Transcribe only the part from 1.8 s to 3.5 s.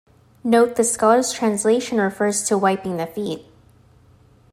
refers to wiping the feet.